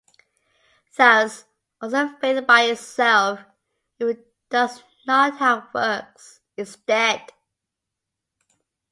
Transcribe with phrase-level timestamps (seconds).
[0.97, 1.45] Thus
[1.79, 3.39] also faith by itself,
[3.99, 7.31] if it does not have works, is dead.